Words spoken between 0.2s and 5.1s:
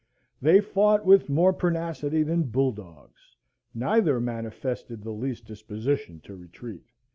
They fought with more pertinacity than bull dogs. Neither manifested